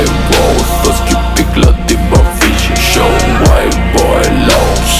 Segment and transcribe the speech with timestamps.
[0.00, 1.72] Bible Thoski pikla
[3.44, 4.24] white boy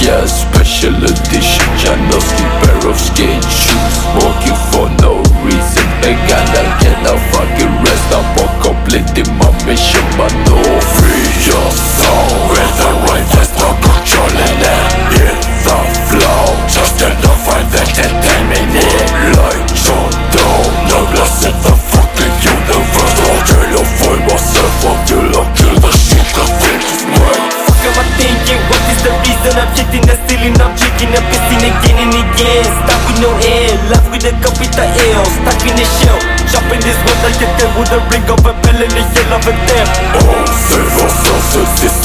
[0.01, 5.13] Yeah, special edition Janoski pair of skate shoes Walking for no
[5.45, 7.50] reason Again, I cannot fuck
[33.39, 36.19] air, love with a capital L Stuck in a shell,
[36.51, 39.31] chopping this world like a dead With a ring of a bell and a yell
[39.37, 42.00] of a death Oh, save ourselves this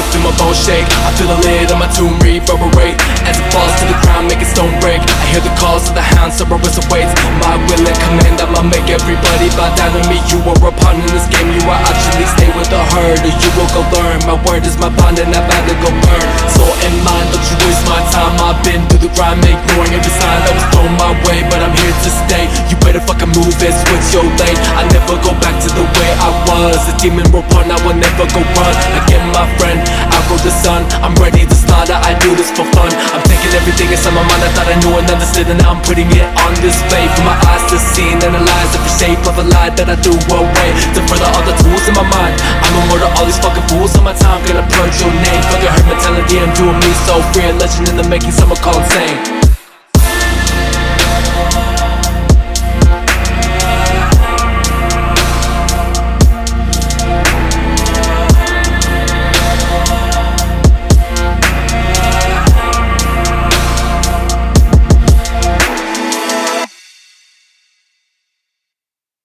[0.00, 0.88] I can feel my bones shake.
[1.04, 2.96] I feel the lid on my tomb reverberate
[3.28, 4.96] as it falls to the ground, make it stone break.
[4.96, 7.12] I hear the calls of the hounds, Cerberus awaits.
[7.44, 10.16] My will and command, I'ma make everybody bow down to me.
[10.32, 13.28] You are a pawn in this game, you are actually stay with the herd, or
[13.28, 14.24] you will go learn.
[14.24, 16.26] My word is my bond, and I've had to go burn.
[16.48, 16.96] Soul and
[23.40, 24.60] move and switch your lane.
[24.76, 26.80] I never go back to the way I was.
[26.92, 28.74] A demon reborn, I will never go run.
[29.04, 29.80] Again, my friend,
[30.12, 30.84] I'll go the sun.
[31.00, 32.92] I'm ready to slaughter, I do this for fun.
[33.16, 35.82] I'm taking everything inside my mind I thought I knew and understood, and now I'm
[35.82, 39.46] putting it on display for my eyes to see and analyze every shape of a
[39.48, 40.70] lie that I threw away.
[40.96, 43.96] To further all the tools in my mind, I'm a murder all these fucking fools
[43.96, 44.42] on my time.
[44.44, 46.09] Gonna purge your name, fucking hurt my I'm